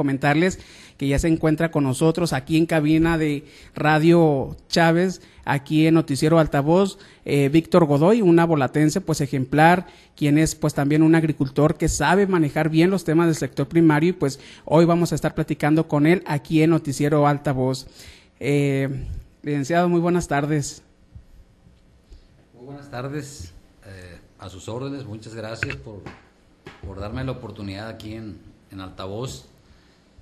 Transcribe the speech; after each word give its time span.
comentarles 0.00 0.58
que 0.96 1.06
ya 1.06 1.18
se 1.18 1.28
encuentra 1.28 1.70
con 1.70 1.84
nosotros 1.84 2.32
aquí 2.32 2.56
en 2.56 2.64
cabina 2.64 3.18
de 3.18 3.44
Radio 3.74 4.56
Chávez, 4.70 5.20
aquí 5.44 5.86
en 5.86 5.92
Noticiero 5.92 6.38
Altavoz, 6.38 6.98
eh, 7.26 7.50
Víctor 7.50 7.84
Godoy, 7.84 8.22
una 8.22 8.46
volatense 8.46 9.02
pues 9.02 9.20
ejemplar, 9.20 9.86
quien 10.16 10.38
es 10.38 10.54
pues 10.54 10.72
también 10.72 11.02
un 11.02 11.14
agricultor 11.14 11.76
que 11.76 11.90
sabe 11.90 12.26
manejar 12.26 12.70
bien 12.70 12.88
los 12.88 13.04
temas 13.04 13.26
del 13.26 13.34
sector 13.34 13.68
primario 13.68 14.08
y 14.08 14.12
pues 14.14 14.40
hoy 14.64 14.86
vamos 14.86 15.12
a 15.12 15.16
estar 15.16 15.34
platicando 15.34 15.86
con 15.86 16.06
él 16.06 16.22
aquí 16.26 16.62
en 16.62 16.70
Noticiero 16.70 17.26
Altavoz. 17.26 17.86
Eh, 18.38 18.88
licenciado, 19.42 19.90
muy 19.90 20.00
buenas 20.00 20.28
tardes. 20.28 20.82
Muy 22.54 22.64
buenas 22.64 22.90
tardes, 22.90 23.52
eh, 23.84 24.18
a 24.38 24.48
sus 24.48 24.66
órdenes, 24.66 25.04
muchas 25.04 25.34
gracias 25.34 25.76
por, 25.76 26.00
por 26.86 27.00
darme 27.00 27.22
la 27.22 27.32
oportunidad 27.32 27.88
aquí 27.88 28.14
en, 28.14 28.38
en 28.70 28.80
Altavoz 28.80 29.49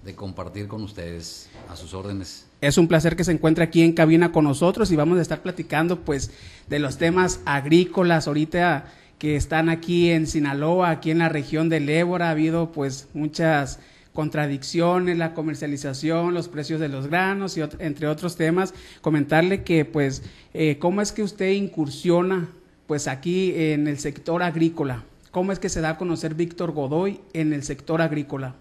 de 0.09 0.15
compartir 0.15 0.69
con 0.69 0.83
ustedes 0.83 1.51
a 1.69 1.77
sus 1.77 1.93
órdenes. 1.93 2.47
Es 2.63 2.79
un 2.79 2.89
placer 2.89 3.15
que 3.15 3.25
se 3.25 3.33
encuentre 3.33 3.63
aquí 3.63 3.83
en 3.83 3.93
cabina 3.93 4.33
con 4.33 4.45
nosotros 4.45 4.91
y 4.91 4.97
vamos 4.97 5.19
a 5.19 5.23
estar 5.23 5.43
platicando 5.43 6.01
pues 6.01 6.31
de 6.67 6.79
los 6.79 6.97
temas 6.97 7.41
agrícolas 7.45 8.27
ahorita 8.27 8.91
que 9.19 9.37
están 9.37 9.69
aquí 9.69 10.09
en 10.09 10.27
Sinaloa, 10.27 10.89
aquí 10.89 11.11
en 11.11 11.19
la 11.19 11.29
región 11.29 11.69
del 11.69 11.91
Ébora, 11.91 12.29
ha 12.29 12.31
habido 12.31 12.73
pues 12.73 13.09
muchas 13.13 13.81
contradicciones, 14.15 15.19
la 15.19 15.35
comercialización, 15.35 16.33
los 16.33 16.49
precios 16.49 16.81
de 16.81 16.89
los 16.89 17.09
granos 17.09 17.59
y 17.59 17.61
entre 17.79 18.09
otros 18.09 18.37
temas. 18.37 18.73
Comentarle 19.03 19.63
que 19.63 19.85
pues 19.85 20.23
eh, 20.55 20.79
cómo 20.79 21.03
es 21.03 21.13
que 21.13 21.23
usted 21.23 21.51
incursiona 21.51 22.49
pues 22.87 23.09
aquí 23.09 23.53
en 23.55 23.87
el 23.87 23.99
sector 23.99 24.43
agrícola, 24.43 25.05
cómo 25.33 25.53
es 25.53 25.59
que 25.59 25.69
se 25.69 25.83
da 25.83 25.91
a 25.91 25.99
conocer 25.99 26.35
Víctor 26.35 26.73
Godoy 26.73 27.21
en 27.35 27.53
el 27.53 27.63
sector 27.63 28.01
agrícola. 28.01 28.55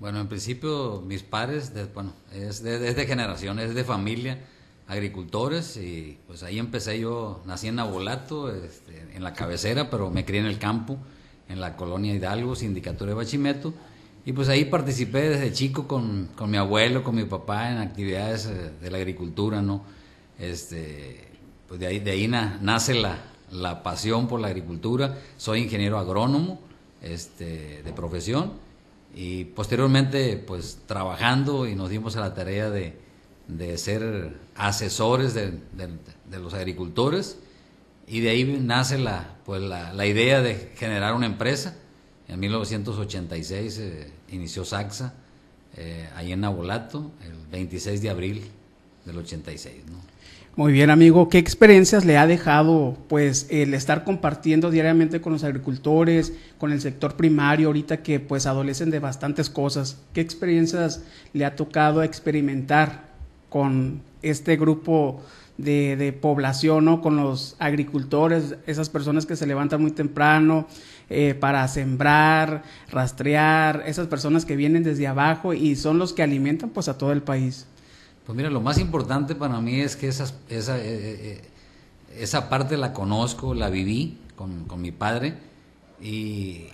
Bueno, 0.00 0.18
en 0.18 0.28
principio 0.28 1.02
mis 1.06 1.22
padres, 1.22 1.72
bueno, 1.92 2.14
es 2.32 2.62
de, 2.62 3.06
generación, 3.06 3.58
es 3.58 3.74
de 3.74 3.84
familia, 3.84 4.38
agricultores, 4.88 5.76
y 5.76 6.18
pues 6.26 6.42
ahí 6.42 6.58
empecé 6.58 6.98
yo, 6.98 7.42
nací 7.44 7.68
en 7.68 7.78
Abolato, 7.78 8.50
este, 8.50 9.08
en 9.14 9.22
la 9.22 9.34
cabecera, 9.34 9.90
pero 9.90 10.10
me 10.10 10.24
crié 10.24 10.40
en 10.40 10.46
el 10.46 10.58
campo, 10.58 10.96
en 11.50 11.60
la 11.60 11.76
colonia 11.76 12.14
Hidalgo, 12.14 12.56
sindicatura 12.56 13.10
de 13.10 13.14
Bachimeto, 13.14 13.74
y 14.24 14.32
pues 14.32 14.48
ahí 14.48 14.64
participé 14.64 15.28
desde 15.28 15.52
chico 15.52 15.86
con, 15.86 16.30
con 16.34 16.50
mi 16.50 16.56
abuelo, 16.56 17.04
con 17.04 17.14
mi 17.14 17.24
papá 17.24 17.70
en 17.70 17.78
actividades 17.78 18.46
eh, 18.46 18.70
de 18.80 18.90
la 18.90 18.96
agricultura, 18.96 19.60
¿no? 19.60 19.82
Este, 20.38 21.28
pues 21.68 21.78
de 21.78 21.86
ahí, 21.86 21.98
de 21.98 22.12
ahí 22.12 22.26
nace 22.26 22.94
la, 22.94 23.18
la 23.50 23.82
pasión 23.82 24.28
por 24.28 24.40
la 24.40 24.48
agricultura, 24.48 25.18
soy 25.36 25.60
ingeniero 25.60 25.98
agrónomo, 25.98 26.58
este, 27.02 27.82
de 27.82 27.92
profesión, 27.92 28.69
y 29.14 29.44
posteriormente 29.44 30.36
pues 30.36 30.78
trabajando 30.86 31.66
y 31.66 31.74
nos 31.74 31.90
dimos 31.90 32.16
a 32.16 32.20
la 32.20 32.34
tarea 32.34 32.70
de, 32.70 32.96
ser 33.76 34.36
asesores 34.54 35.34
de, 35.34 35.58
los 36.30 36.54
agricultores 36.54 37.38
y 38.06 38.20
de 38.20 38.30
ahí 38.30 38.44
nace 38.44 38.98
la, 38.98 39.36
pues 39.44 39.62
la, 39.62 40.06
idea 40.06 40.42
de 40.42 40.72
generar 40.76 41.14
una 41.14 41.26
empresa. 41.26 41.76
En 42.28 42.38
1986 42.38 43.78
eh, 43.78 44.12
inició 44.30 44.64
Saxa, 44.64 45.14
eh, 45.76 46.08
ahí 46.14 46.32
en 46.32 46.40
Nabolato, 46.40 47.10
el 47.24 47.34
26 47.50 48.02
de 48.02 48.10
abril 48.10 48.50
del 49.04 49.18
86. 49.18 49.84
¿no? 49.90 50.09
Muy 50.60 50.74
bien, 50.74 50.90
amigo. 50.90 51.30
¿Qué 51.30 51.38
experiencias 51.38 52.04
le 52.04 52.18
ha 52.18 52.26
dejado, 52.26 52.94
pues, 53.08 53.46
el 53.48 53.72
estar 53.72 54.04
compartiendo 54.04 54.70
diariamente 54.70 55.22
con 55.22 55.32
los 55.32 55.42
agricultores, 55.42 56.34
con 56.58 56.70
el 56.70 56.82
sector 56.82 57.16
primario, 57.16 57.68
ahorita 57.68 58.02
que, 58.02 58.20
pues, 58.20 58.44
adolecen 58.44 58.90
de 58.90 58.98
bastantes 58.98 59.48
cosas? 59.48 59.96
¿Qué 60.12 60.20
experiencias 60.20 61.02
le 61.32 61.46
ha 61.46 61.56
tocado 61.56 62.02
experimentar 62.02 63.08
con 63.48 64.02
este 64.20 64.58
grupo 64.58 65.22
de, 65.56 66.14
población, 66.20 66.84
¿no? 66.84 67.00
Con 67.00 67.16
los 67.16 67.56
agricultores, 67.58 68.56
esas 68.66 68.90
personas 68.90 69.24
que 69.24 69.36
se 69.36 69.46
levantan 69.46 69.80
muy 69.80 69.92
temprano 69.92 70.66
eh, 71.08 71.32
para 71.32 71.66
sembrar, 71.68 72.64
rastrear, 72.90 73.84
esas 73.86 74.08
personas 74.08 74.44
que 74.44 74.56
vienen 74.56 74.82
desde 74.82 75.06
abajo 75.06 75.54
y 75.54 75.74
son 75.74 75.98
los 75.98 76.12
que 76.12 76.22
alimentan, 76.22 76.68
pues, 76.68 76.88
a 76.88 76.98
todo 76.98 77.12
el 77.12 77.22
país. 77.22 77.66
Pues 78.26 78.36
mira, 78.36 78.50
lo 78.50 78.60
más 78.60 78.78
importante 78.78 79.34
para 79.34 79.60
mí 79.60 79.80
es 79.80 79.96
que 79.96 80.08
esa, 80.08 80.32
esa, 80.48 80.78
eh, 80.78 80.82
eh, 80.84 81.40
esa 82.18 82.48
parte 82.48 82.76
la 82.76 82.92
conozco, 82.92 83.54
la 83.54 83.70
viví 83.70 84.18
con, 84.36 84.80
mi 84.80 84.92
padre 84.92 85.34
y, 86.00 86.64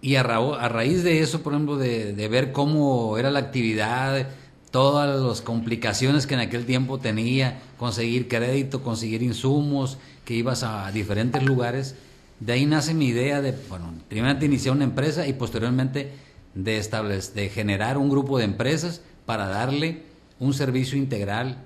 y, 0.00 0.16
a, 0.16 0.22
raíz 0.22 1.02
de 1.02 1.20
eso, 1.20 1.42
por 1.42 1.52
ejemplo, 1.52 1.76
de, 1.76 2.28
ver 2.28 2.52
cómo 2.52 3.18
era 3.18 3.30
la 3.30 3.40
actividad, 3.40 4.28
todas 4.70 5.20
las 5.20 5.42
complicaciones 5.42 6.26
que 6.26 6.34
en 6.34 6.40
aquel 6.40 6.64
tiempo 6.64 6.98
tenía, 6.98 7.60
conseguir 7.78 8.28
crédito, 8.28 8.82
conseguir 8.82 9.22
insumos, 9.22 9.98
que 10.24 10.34
ibas 10.34 10.62
a 10.62 10.90
diferentes 10.92 11.42
lugares, 11.42 11.94
de 12.40 12.52
ahí 12.52 12.66
nace 12.66 12.94
mi 12.94 13.06
idea 13.06 13.40
de, 13.40 13.54
bueno, 13.68 13.94
primeramente 14.08 14.46
iniciar 14.46 14.74
una 14.74 14.84
empresa 14.84 15.26
y 15.26 15.32
posteriormente 15.32 16.12
de, 16.54 16.78
establecer, 16.78 17.34
de 17.34 17.48
generar 17.48 17.96
un 17.96 18.10
grupo 18.10 18.38
de 18.38 18.44
empresas 18.44 19.00
para 19.24 19.46
darle 19.48 20.02
un 20.38 20.52
servicio 20.52 20.98
integral 20.98 21.58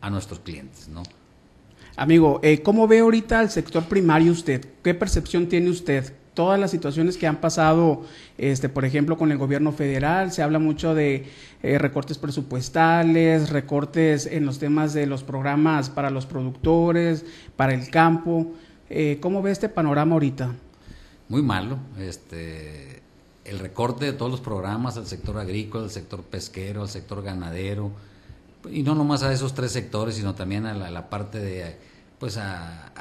a 0.00 0.10
nuestros 0.10 0.40
clientes, 0.40 0.88
¿no? 0.88 1.02
Amigo, 1.96 2.40
eh, 2.42 2.60
¿cómo 2.60 2.88
ve 2.88 2.98
ahorita 2.98 3.40
el 3.40 3.50
sector 3.50 3.84
primario 3.84 4.32
usted? 4.32 4.66
¿Qué 4.82 4.94
percepción 4.94 5.48
tiene 5.48 5.70
usted? 5.70 6.12
Todas 6.34 6.58
las 6.58 6.72
situaciones 6.72 7.16
que 7.16 7.28
han 7.28 7.36
pasado, 7.36 8.02
este, 8.36 8.68
por 8.68 8.84
ejemplo, 8.84 9.16
con 9.16 9.30
el 9.30 9.38
gobierno 9.38 9.70
federal, 9.70 10.32
se 10.32 10.42
habla 10.42 10.58
mucho 10.58 10.92
de 10.92 11.26
eh, 11.62 11.78
recortes 11.78 12.18
presupuestales, 12.18 13.50
recortes 13.50 14.26
en 14.26 14.44
los 14.44 14.58
temas 14.58 14.92
de 14.92 15.06
los 15.06 15.22
programas 15.22 15.88
para 15.88 16.10
los 16.10 16.26
productores, 16.26 17.24
para 17.56 17.72
el 17.72 17.88
campo. 17.90 18.52
Eh, 18.90 19.18
¿Cómo 19.20 19.42
ve 19.42 19.52
este 19.52 19.68
panorama 19.68 20.14
ahorita? 20.14 20.52
Muy 21.28 21.42
malo. 21.42 21.78
Este, 22.00 23.02
el 23.44 23.60
recorte 23.60 24.06
de 24.06 24.12
todos 24.12 24.32
los 24.32 24.40
programas 24.40 24.96
al 24.96 25.06
sector 25.06 25.38
agrícola, 25.38 25.84
al 25.84 25.90
sector 25.90 26.22
pesquero, 26.22 26.82
al 26.82 26.88
sector 26.88 27.22
ganadero, 27.22 27.92
y 28.70 28.82
no 28.82 28.94
nomás 28.94 29.22
a 29.22 29.32
esos 29.32 29.54
tres 29.54 29.72
sectores, 29.72 30.16
sino 30.16 30.34
también 30.34 30.66
a 30.66 30.74
la, 30.74 31.10
parte 31.10 31.38
de, 31.38 31.76
pues 32.18 32.36
a, 32.36 32.92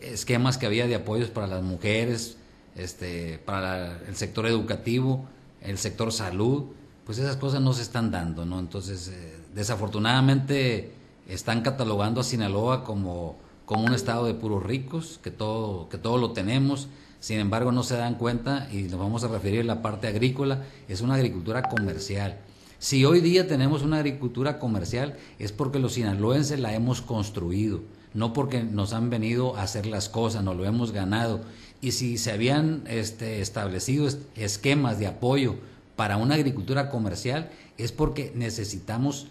esquemas 0.00 0.58
que 0.58 0.66
había 0.66 0.86
de 0.86 0.94
apoyos 0.94 1.30
para 1.30 1.46
las 1.46 1.62
mujeres, 1.62 2.36
este, 2.76 3.38
para 3.38 3.98
el 4.06 4.16
sector 4.16 4.46
educativo, 4.46 5.26
el 5.60 5.78
sector 5.78 6.12
salud, 6.12 6.64
pues 7.06 7.18
esas 7.18 7.36
cosas 7.36 7.60
no 7.60 7.72
se 7.72 7.82
están 7.82 8.10
dando, 8.10 8.44
¿no? 8.44 8.58
Entonces, 8.58 9.08
eh, 9.08 9.36
desafortunadamente 9.54 10.92
están 11.28 11.62
catalogando 11.62 12.20
a 12.20 12.24
Sinaloa 12.24 12.84
como, 12.84 13.36
como 13.64 13.84
un 13.84 13.94
estado 13.94 14.26
de 14.26 14.34
puros 14.34 14.62
ricos, 14.62 15.20
que 15.22 15.30
todo, 15.30 15.88
que 15.88 15.98
todo 15.98 16.18
lo 16.18 16.32
tenemos, 16.32 16.88
sin 17.20 17.38
embargo 17.38 17.70
no 17.70 17.82
se 17.82 17.96
dan 17.96 18.16
cuenta, 18.16 18.68
y 18.72 18.82
nos 18.84 18.98
vamos 18.98 19.24
a 19.24 19.28
referir 19.28 19.60
a 19.60 19.64
la 19.64 19.82
parte 19.82 20.08
agrícola, 20.08 20.64
es 20.88 21.00
una 21.00 21.14
agricultura 21.14 21.62
comercial 21.62 22.38
si 22.82 23.04
hoy 23.04 23.20
día 23.20 23.46
tenemos 23.46 23.82
una 23.82 23.98
agricultura 23.98 24.58
comercial 24.58 25.14
es 25.38 25.52
porque 25.52 25.78
los 25.78 25.92
sinaloenses 25.92 26.58
la 26.58 26.74
hemos 26.74 27.00
construido, 27.00 27.80
no 28.12 28.32
porque 28.32 28.64
nos 28.64 28.92
han 28.92 29.08
venido 29.08 29.56
a 29.56 29.62
hacer 29.62 29.86
las 29.86 30.08
cosas, 30.08 30.42
nos 30.42 30.56
lo 30.56 30.66
hemos 30.66 30.90
ganado. 30.90 31.42
Y 31.80 31.92
si 31.92 32.18
se 32.18 32.32
habían 32.32 32.82
este, 32.88 33.40
establecido 33.40 34.08
esquemas 34.34 34.98
de 34.98 35.06
apoyo 35.06 35.54
para 35.94 36.16
una 36.16 36.34
agricultura 36.34 36.90
comercial 36.90 37.50
es 37.78 37.92
porque 37.92 38.32
necesitamos 38.34 39.28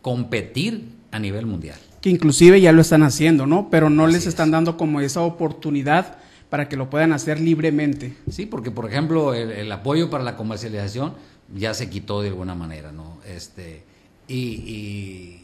competir 0.00 0.88
a 1.10 1.18
nivel 1.18 1.44
mundial. 1.44 1.76
Que 2.00 2.08
inclusive 2.08 2.58
ya 2.62 2.72
lo 2.72 2.80
están 2.80 3.02
haciendo, 3.02 3.46
¿no? 3.46 3.68
Pero 3.68 3.90
no 3.90 4.06
les 4.06 4.26
están 4.26 4.50
dando 4.50 4.78
como 4.78 5.02
esa 5.02 5.20
oportunidad 5.20 6.16
para 6.48 6.70
que 6.70 6.76
lo 6.76 6.88
puedan 6.88 7.12
hacer 7.12 7.38
libremente. 7.38 8.16
Sí, 8.30 8.46
porque 8.46 8.70
por 8.70 8.88
ejemplo 8.88 9.34
el 9.34 9.70
apoyo 9.70 10.08
para 10.08 10.24
la 10.24 10.36
comercialización 10.36 11.12
ya 11.52 11.74
se 11.74 11.90
quitó 11.90 12.22
de 12.22 12.28
alguna 12.28 12.54
manera, 12.54 12.92
¿no? 12.92 13.18
Este, 13.26 13.84
y, 14.28 15.40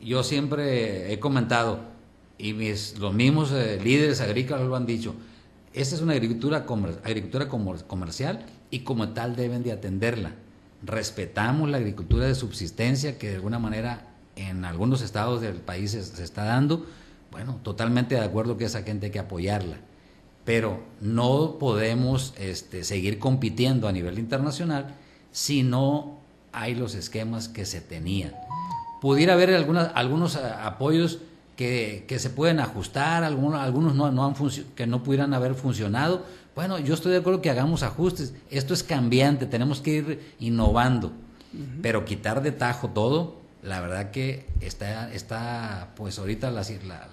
yo 0.00 0.24
siempre 0.24 1.12
he 1.12 1.20
comentado, 1.20 1.78
y 2.36 2.52
los 2.98 3.14
mismos 3.14 3.52
eh, 3.52 3.78
líderes 3.82 4.20
agrícolas 4.20 4.62
lo 4.66 4.74
han 4.74 4.84
dicho, 4.84 5.14
esta 5.74 5.94
es 5.94 6.02
una 6.02 6.12
agricultura, 6.12 6.66
agricultura 7.04 7.48
comercial 7.48 8.44
y 8.70 8.80
como 8.80 9.10
tal 9.10 9.36
deben 9.36 9.62
de 9.62 9.72
atenderla. 9.72 10.34
Respetamos 10.82 11.70
la 11.70 11.78
agricultura 11.78 12.26
de 12.26 12.34
subsistencia 12.34 13.16
que 13.16 13.28
de 13.28 13.36
alguna 13.36 13.58
manera 13.58 14.08
en 14.36 14.64
algunos 14.64 15.02
estados 15.02 15.40
del 15.40 15.56
país 15.56 15.92
se, 15.92 16.22
está 16.22 16.44
dando. 16.44 16.84
Bueno, 17.30 17.60
totalmente 17.62 18.16
de 18.16 18.20
acuerdo 18.20 18.56
que 18.56 18.64
esa 18.64 18.82
gente 18.82 19.06
hay 19.06 19.12
que 19.12 19.18
apoyarla. 19.18 19.78
Pero 20.44 20.82
no 21.00 21.56
podemos 21.58 22.34
este, 22.38 22.84
seguir 22.84 23.18
compitiendo 23.18 23.88
a 23.88 23.92
nivel 23.92 24.18
internacional 24.18 24.96
si 25.32 25.62
no 25.62 26.18
hay 26.52 26.74
los 26.74 26.94
esquemas 26.94 27.48
que 27.48 27.66
se 27.66 27.80
tenían. 27.80 28.32
Pudiera 29.00 29.32
haber 29.32 29.52
algunos 29.54 30.36
eh, 30.36 30.40
apoyos 30.62 31.18
que, 31.56 32.16
se 32.18 32.30
pueden 32.30 32.60
ajustar, 32.60 33.24
algunos, 33.24 33.60
algunos 33.60 33.94
no, 33.94 34.10
no 34.10 34.26
han 34.26 34.34
que 34.74 34.86
no 34.86 35.02
pudieran 35.02 35.34
haber 35.34 35.54
funcionado, 35.54 36.24
Bueno, 36.54 36.78
yo 36.78 36.94
estoy 36.94 37.12
de 37.12 37.18
acuerdo 37.18 37.40
que 37.40 37.50
hagamos 37.50 37.82
ajustes. 37.82 38.34
Esto 38.50 38.74
es 38.74 38.82
cambiante, 38.82 39.46
tenemos 39.46 39.80
que 39.80 39.90
ir 39.90 40.34
innovando. 40.38 41.12
Pero 41.82 42.06
quitar 42.06 42.42
de 42.42 42.50
tajo 42.50 42.88
todo, 42.88 43.36
la 43.62 43.80
verdad 43.82 44.10
que 44.10 44.46
está, 44.60 45.12
está 45.12 45.92
pues 45.96 46.18
ahorita 46.18 46.50
la, 46.50 46.64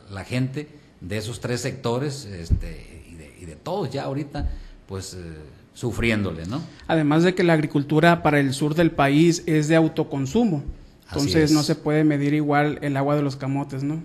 la, 0.09 0.23
gente 0.23 0.69
de 1.01 1.17
esos 1.17 1.41
tres 1.41 1.59
sectores 1.59 2.23
este, 2.23 3.03
y, 3.09 3.15
de, 3.15 3.35
y 3.41 3.45
de 3.45 3.55
todos 3.55 3.89
ya 3.89 4.03
ahorita, 4.03 4.49
pues... 4.87 5.13
Eh, 5.13 5.58
sufriéndole, 5.79 6.45
¿no? 6.45 6.61
Además 6.87 7.23
de 7.23 7.33
que 7.33 7.41
la 7.41 7.53
agricultura 7.53 8.21
para 8.21 8.41
el 8.41 8.53
sur 8.53 8.75
del 8.75 8.91
país 8.91 9.43
es 9.45 9.69
de 9.69 9.77
autoconsumo, 9.77 10.61
entonces 11.07 11.53
no 11.53 11.63
se 11.63 11.73
puede 11.73 12.03
medir 12.03 12.33
igual 12.33 12.79
el 12.81 12.97
agua 12.97 13.15
de 13.15 13.21
los 13.21 13.37
camotes, 13.37 13.81
¿no? 13.81 14.01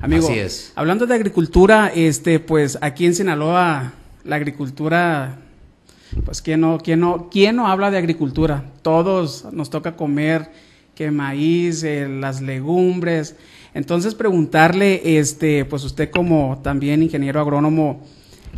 Amigo, 0.00 0.26
Así 0.26 0.38
es. 0.38 0.72
hablando 0.74 1.06
de 1.06 1.14
agricultura, 1.14 1.92
este, 1.94 2.40
pues 2.40 2.78
aquí 2.80 3.04
en 3.04 3.14
Sinaloa 3.14 3.92
la 4.24 4.36
agricultura, 4.36 5.36
pues 6.24 6.40
quién 6.40 6.62
no, 6.62 6.78
quién 6.78 7.00
no, 7.00 7.28
quién 7.30 7.56
no 7.56 7.68
habla 7.68 7.90
de 7.90 7.98
agricultura. 7.98 8.64
Todos 8.80 9.52
nos 9.52 9.68
toca 9.68 9.96
comer 9.96 10.50
que 10.94 11.10
maíz, 11.10 11.82
eh, 11.82 12.08
las 12.08 12.40
legumbres. 12.40 13.36
Entonces 13.74 14.14
preguntarle, 14.14 15.18
este, 15.18 15.66
pues 15.66 15.84
usted 15.84 16.10
como 16.10 16.58
también 16.64 17.02
ingeniero 17.02 17.38
agrónomo, 17.38 18.00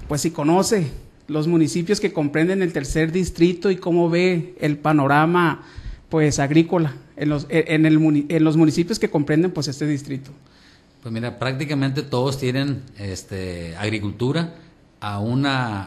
pues 0.06 0.20
si 0.20 0.31
conoce 0.31 0.88
los 1.31 1.47
municipios 1.47 2.00
que 2.00 2.12
comprenden 2.12 2.61
el 2.61 2.73
tercer 2.73 3.12
distrito 3.12 3.71
y 3.71 3.77
cómo 3.77 4.11
ve 4.11 4.56
el 4.61 4.79
panorama 4.79 5.62
pues 6.09 6.41
agrícola 6.41 6.97
en 7.17 7.29
los, 7.29 7.47
en, 7.50 7.87
el, 7.87 8.27
en 8.29 8.44
los 8.44 8.56
municipios 8.56 8.99
que 8.99 9.11
comprenden 9.11 9.53
pues 9.53 9.69
este 9.69 9.87
distrito. 9.87 10.32
Pues 11.00 11.15
mira, 11.15 11.38
prácticamente 11.38 12.03
todos 12.03 12.37
tienen 12.37 12.82
este, 12.99 13.77
agricultura 13.77 14.55
a 14.99 15.21
una, 15.21 15.85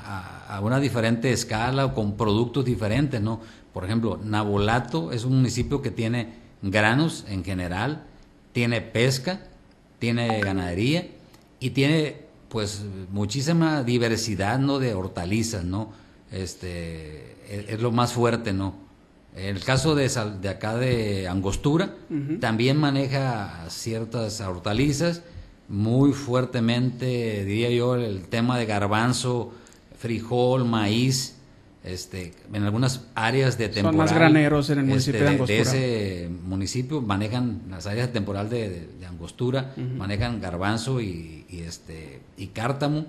a, 0.48 0.62
una 0.62 0.80
diferente 0.80 1.34
escala 1.34 1.88
o 1.88 1.94
con 1.94 2.16
productos 2.16 2.63
diferentes, 2.63 3.19
¿no? 3.19 3.42
Por 3.74 3.84
ejemplo, 3.84 4.22
Nabolato 4.24 5.12
es 5.12 5.25
un 5.25 5.36
municipio 5.36 5.81
que 5.81 5.92
tiene 5.92 6.36
granos 6.62 7.25
en 7.28 7.44
general, 7.44 8.04
tiene 8.54 8.80
pesca, 8.80 9.42
tiene 10.00 10.39
ganadería 10.39 11.07
y 11.60 11.72
tiene 11.72 12.23
pues 12.53 12.83
muchísima 13.11 13.81
diversidad, 13.81 14.59
¿no? 14.59 14.77
De 14.77 14.94
hortalizas, 14.94 15.65
¿no? 15.65 15.91
Este, 16.31 17.35
es, 17.50 17.81
lo 17.81 17.91
más 17.91 18.13
fuerte, 18.13 18.53
¿no? 18.53 18.75
El 19.35 19.63
caso 19.63 19.95
de, 19.95 20.07
de 20.39 20.50
acá 20.50 20.75
de 20.75 21.27
Angostura 21.27 21.95
también 22.39 22.77
maneja 22.77 23.65
ciertas 23.69 24.39
hortalizas, 24.39 25.23
muy 25.67 26.13
fuertemente, 26.13 27.44
diría 27.44 27.71
yo, 27.71 27.95
el 27.95 28.27
tema 28.27 28.59
de 28.59 28.67
garbanzo, 28.67 29.51
frijol, 29.97 30.63
maíz, 30.63 31.38
este, 31.83 32.33
en 32.53 32.63
algunas 32.63 33.07
áreas 33.13 33.57
de 33.57 33.69
temporal. 33.69 33.94
Son 33.94 33.97
más 33.97 34.13
graneros 34.13 34.69
en 34.69 34.80
el 34.80 34.85
municipio 34.85 35.19
este, 35.19 35.24
de 35.24 35.35
Angostura. 35.35 35.56
De 35.56 35.62
ese 35.62 36.30
municipio 36.30 37.01
manejan 37.01 37.62
las 37.69 37.88
áreas 37.88 38.07
de 38.07 38.13
temporal 38.13 38.50
de, 38.50 38.88
Angostura, 39.07 39.74
manejan 39.77 40.41
garbanzo 40.41 41.00
y, 41.00 41.45
este, 41.50 42.21
y 42.38 42.47
cártamo. 42.47 43.06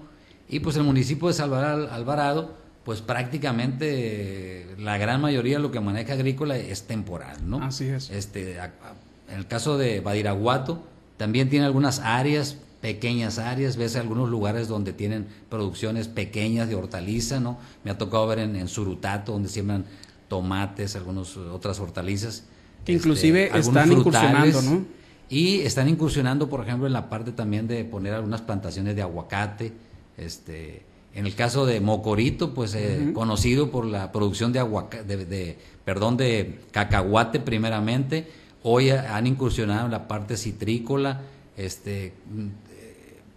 Y 0.48 0.60
pues 0.60 0.76
el 0.76 0.82
municipio 0.82 1.28
de 1.28 1.34
Salvador 1.34 1.88
Alvarado, 1.90 2.56
pues 2.84 3.00
prácticamente 3.00 4.66
la 4.78 4.98
gran 4.98 5.20
mayoría 5.20 5.56
de 5.56 5.62
lo 5.62 5.70
que 5.70 5.80
maneja 5.80 6.12
agrícola 6.12 6.56
es 6.56 6.82
temporal, 6.82 7.48
¿no? 7.48 7.62
Así 7.64 7.86
es. 7.86 8.10
Este, 8.10 8.58
en 8.58 9.38
el 9.38 9.46
caso 9.46 9.78
de 9.78 10.00
Badiraguato, 10.00 10.84
también 11.16 11.48
tiene 11.48 11.64
algunas 11.64 12.00
áreas 12.00 12.58
pequeñas 12.84 13.38
áreas, 13.38 13.78
ves 13.78 13.96
algunos 13.96 14.28
lugares 14.28 14.68
donde 14.68 14.92
tienen 14.92 15.26
producciones 15.48 16.06
pequeñas 16.06 16.68
de 16.68 16.74
hortaliza, 16.74 17.40
¿no? 17.40 17.56
Me 17.82 17.90
ha 17.90 17.96
tocado 17.96 18.26
ver 18.26 18.40
en, 18.40 18.68
Surutato, 18.68 19.32
donde 19.32 19.48
siembran 19.48 19.86
tomates, 20.28 20.94
algunas 20.94 21.34
otras 21.38 21.80
hortalizas. 21.80 22.44
Que 22.84 22.92
inclusive 22.92 23.46
este, 23.46 23.58
están 23.60 23.90
incursionando, 23.90 24.60
¿no? 24.60 24.84
Y 25.30 25.60
están 25.60 25.88
incursionando, 25.88 26.50
por 26.50 26.60
ejemplo, 26.60 26.86
en 26.86 26.92
la 26.92 27.08
parte 27.08 27.32
también 27.32 27.66
de 27.66 27.86
poner 27.86 28.12
algunas 28.12 28.42
plantaciones 28.42 28.94
de 28.94 29.00
aguacate. 29.00 29.72
Este, 30.18 30.82
en 31.14 31.24
el 31.24 31.34
caso 31.34 31.64
de 31.64 31.80
Mocorito, 31.80 32.52
pues 32.52 32.74
eh, 32.74 33.12
conocido 33.14 33.70
por 33.70 33.86
la 33.86 34.12
producción 34.12 34.52
de, 34.52 34.58
aguacate, 34.58 35.16
de, 35.24 35.56
perdón, 35.86 36.18
de 36.18 36.60
cacahuate 36.70 37.40
primeramente, 37.40 38.28
hoy 38.62 38.90
han 38.90 39.26
incursionado 39.26 39.86
en 39.86 39.92
la 39.92 40.06
parte 40.06 40.36
citrícola, 40.36 41.22
este, 41.56 42.12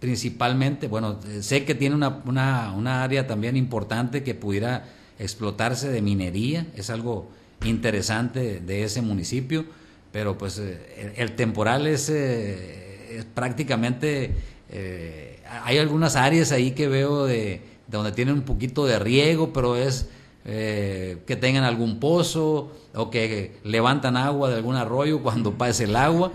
principalmente, 0.00 0.88
bueno, 0.88 1.18
sé 1.40 1.64
que 1.64 1.74
tiene 1.74 1.94
una, 1.94 2.22
una, 2.24 2.72
una, 2.76 3.02
área 3.02 3.26
también 3.26 3.56
importante 3.56 4.22
que 4.22 4.34
pudiera 4.34 4.84
explotarse 5.18 5.90
de 5.90 6.02
minería, 6.02 6.66
es 6.76 6.90
algo 6.90 7.28
interesante 7.64 8.60
de 8.60 8.84
ese 8.84 9.02
municipio, 9.02 9.64
pero 10.12 10.38
pues 10.38 10.58
eh, 10.58 11.14
el, 11.16 11.32
temporal 11.32 11.86
es, 11.86 12.08
eh, 12.08 13.24
prácticamente, 13.34 14.32
eh, 14.70 15.40
hay 15.64 15.78
algunas 15.78 16.16
áreas 16.16 16.52
ahí 16.52 16.72
que 16.72 16.88
veo 16.88 17.26
de, 17.26 17.60
donde 17.88 18.12
tienen 18.12 18.34
un 18.34 18.42
poquito 18.42 18.86
de 18.86 18.98
riego, 18.98 19.52
pero 19.52 19.76
es 19.76 20.08
que 20.44 21.38
tengan 21.38 21.64
algún 21.64 22.00
pozo 22.00 22.72
o 22.94 23.10
que 23.10 23.56
levantan 23.64 24.16
agua 24.16 24.48
de 24.48 24.56
algún 24.56 24.76
arroyo 24.76 25.22
cuando 25.22 25.52
pase 25.58 25.84
el 25.84 25.94
agua, 25.94 26.32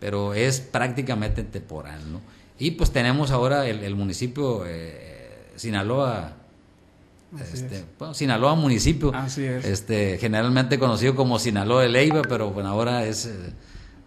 pero 0.00 0.34
es 0.34 0.60
prácticamente 0.60 1.42
temporal, 1.42 2.12
¿no? 2.12 2.20
Y 2.58 2.72
pues 2.72 2.90
tenemos 2.90 3.30
ahora 3.30 3.66
el, 3.68 3.94
municipio 3.94 4.64
eh, 4.66 5.52
Sinaloa, 5.56 6.32
este, 7.52 7.84
Sinaloa 8.14 8.54
municipio, 8.56 9.12
este 9.36 10.18
generalmente 10.18 10.78
conocido 10.78 11.14
como 11.14 11.38
Sinaloa 11.38 11.82
de 11.82 11.88
Leiva, 11.88 12.22
pero 12.22 12.50
bueno, 12.50 12.70
ahora 12.70 13.04
es 13.04 13.26
eh, 13.26 13.52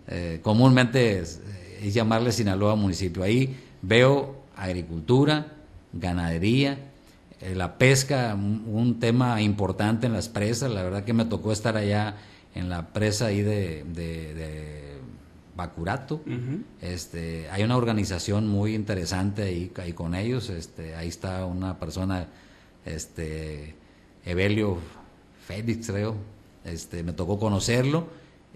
eh, 0.07 0.39
comúnmente 0.41 1.19
es, 1.19 1.39
llamarle 1.81 2.33
Sinaloa 2.33 2.75
municipio. 2.75 3.23
Ahí 3.23 3.57
veo 3.81 4.43
agricultura, 4.57 5.53
ganadería, 5.93 6.77
la 7.55 7.77
pesca, 7.77 8.35
un, 8.35 8.99
tema 8.99 9.41
importante 9.41 10.07
en 10.07 10.13
las 10.13 10.27
presas. 10.27 10.69
La 10.71 10.83
verdad 10.83 11.05
que 11.05 11.13
me 11.13 11.25
tocó 11.25 11.53
estar 11.53 11.77
allá 11.77 12.17
en 12.53 12.69
la 12.69 12.89
presa 12.89 13.27
ahí 13.27 13.41
de 13.41 13.85
Bacurato. 15.61 16.21
este, 16.81 17.49
hay 17.51 17.63
una 17.63 17.77
organización 17.77 18.47
muy 18.47 18.73
interesante 18.73 19.43
ahí, 19.43 19.71
ahí, 19.77 19.93
con 19.93 20.15
ellos. 20.15 20.49
Este, 20.49 20.95
ahí 20.95 21.07
está 21.07 21.45
una 21.45 21.79
persona, 21.79 22.27
este, 22.85 23.75
Evelio 24.25 24.77
Félix, 25.45 25.87
creo. 25.87 26.15
Este, 26.65 27.03
me 27.03 27.13
tocó 27.13 27.39
conocerlo. 27.39 28.07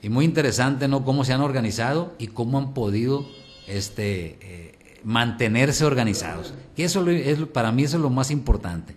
Y 0.02 0.10
muy 0.10 0.26
interesante, 0.26 0.88
¿no? 0.88 1.06
Cómo 1.06 1.24
se 1.24 1.34
han 1.34 1.42
organizado 1.42 2.14
y 2.18 2.28
cómo 2.28 2.58
han 2.58 2.74
podido 2.74 3.26
este, 3.68 4.38
eh, 4.42 5.00
mantenerse 5.04 5.86
organizados. 5.86 6.54
Que 6.76 6.86
eso 6.86 7.08
es, 7.08 7.40
para 7.48 7.72
mí 7.72 7.84
eso 7.84 7.98
es 7.98 8.04
lo 8.04 8.10
más 8.10 8.32
importante. 8.32 8.96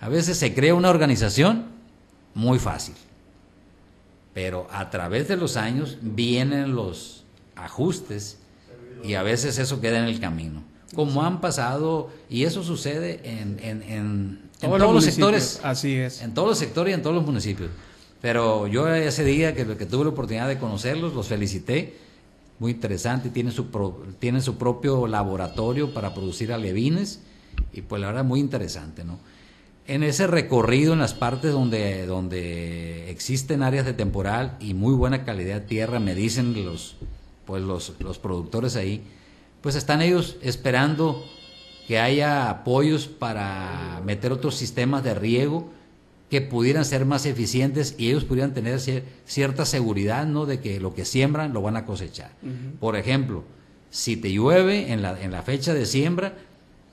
A 0.00 0.08
veces 0.08 0.38
se 0.38 0.54
crea 0.54 0.74
una 0.74 0.88
organización 0.88 1.66
muy 2.34 2.58
fácil, 2.58 2.94
pero 4.32 4.66
a 4.70 4.88
través 4.88 5.28
de 5.28 5.36
los 5.36 5.56
años 5.56 5.98
vienen 6.00 6.74
los 6.74 7.19
ajustes 7.64 8.38
y 9.02 9.14
a 9.14 9.22
veces 9.22 9.58
eso 9.58 9.80
queda 9.80 9.98
en 9.98 10.04
el 10.04 10.20
camino. 10.20 10.62
Como 10.94 11.22
han 11.22 11.40
pasado, 11.40 12.10
y 12.28 12.44
eso 12.44 12.62
sucede 12.64 13.20
en, 13.24 13.58
en, 13.62 14.50
todos, 14.60 14.92
los, 14.92 15.04
sectores. 15.04 15.60
Así 15.62 15.94
es. 15.94 16.20
En 16.20 16.34
todos 16.34 16.48
los 16.48 16.58
sectores 16.58 16.90
y 16.90 16.94
en 16.94 17.02
todos 17.02 17.14
los 17.14 17.24
municipios. 17.24 17.70
Pero 18.20 18.66
yo 18.66 18.92
ese 18.92 19.24
día 19.24 19.54
que, 19.54 19.66
que 19.76 19.86
tuve 19.86 20.04
la 20.04 20.10
oportunidad 20.10 20.48
de 20.48 20.58
conocerlos, 20.58 21.14
los 21.14 21.28
felicité. 21.28 21.96
Muy 22.58 22.72
interesante, 22.72 23.30
tienen 23.30 23.52
su, 23.52 23.68
tienen 24.18 24.42
su 24.42 24.58
propio 24.58 25.06
laboratorio 25.06 25.94
para 25.94 26.12
producir 26.12 26.52
alevines 26.52 27.20
y 27.72 27.80
pues 27.80 28.02
la 28.02 28.08
verdad 28.08 28.24
muy 28.24 28.38
interesante, 28.38 29.02
¿no? 29.02 29.18
En 29.86 30.02
ese 30.02 30.26
recorrido, 30.26 30.92
en 30.92 30.98
las 30.98 31.14
partes 31.14 31.52
donde, 31.52 32.04
donde 32.04 33.10
existen 33.10 33.62
áreas 33.62 33.86
de 33.86 33.94
temporal 33.94 34.56
y 34.60 34.74
muy 34.74 34.94
buena 34.94 35.24
calidad 35.24 35.54
de 35.54 35.66
tierra, 35.66 35.98
me 36.00 36.14
dicen 36.14 36.64
los, 36.64 36.96
pues 37.50 37.64
los, 37.64 37.94
los 37.98 38.20
productores 38.20 38.76
ahí, 38.76 39.02
pues 39.60 39.74
están 39.74 40.02
ellos 40.02 40.36
esperando 40.40 41.24
que 41.88 41.98
haya 41.98 42.48
apoyos 42.48 43.08
para 43.08 44.00
meter 44.04 44.30
otros 44.30 44.54
sistemas 44.54 45.02
de 45.02 45.14
riego 45.14 45.68
que 46.30 46.40
pudieran 46.40 46.84
ser 46.84 47.06
más 47.06 47.26
eficientes 47.26 47.96
y 47.98 48.08
ellos 48.10 48.22
pudieran 48.22 48.54
tener 48.54 48.78
cierta 49.24 49.64
seguridad 49.64 50.26
¿no? 50.26 50.46
de 50.46 50.60
que 50.60 50.78
lo 50.78 50.94
que 50.94 51.04
siembran 51.04 51.52
lo 51.52 51.60
van 51.60 51.76
a 51.76 51.86
cosechar. 51.86 52.30
Por 52.78 52.94
ejemplo, 52.94 53.42
si 53.90 54.16
te 54.16 54.30
llueve 54.30 54.92
en 54.92 55.02
la, 55.02 55.20
en 55.20 55.32
la 55.32 55.42
fecha 55.42 55.74
de 55.74 55.86
siembra, 55.86 56.34